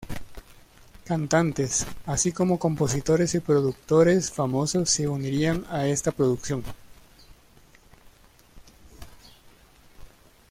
Cantantes, 1.05 1.85
así 2.07 2.31
como 2.31 2.57
compositores 2.57 3.35
y 3.35 3.39
productores 3.39 4.31
famosos 4.31 4.89
se 4.89 5.07
unirían 5.07 5.63
a 5.69 5.85
esta 5.85 6.11
producción. 6.11 6.63